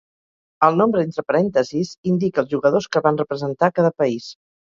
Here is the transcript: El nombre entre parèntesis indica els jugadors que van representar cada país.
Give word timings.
El 0.67 0.77
nombre 0.77 1.03
entre 1.07 1.23
parèntesis 1.31 1.91
indica 2.13 2.41
els 2.45 2.49
jugadors 2.55 2.87
que 2.97 3.03
van 3.09 3.21
representar 3.23 3.71
cada 3.81 3.93
país. 4.05 4.31